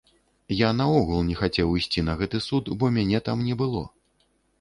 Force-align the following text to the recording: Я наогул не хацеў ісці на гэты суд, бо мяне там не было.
Я 0.59 0.69
наогул 0.77 1.19
не 1.27 1.35
хацеў 1.41 1.75
ісці 1.81 2.03
на 2.07 2.15
гэты 2.21 2.41
суд, 2.47 2.71
бо 2.81 2.89
мяне 2.97 3.19
там 3.29 3.45
не 3.51 3.59
было. 3.61 3.83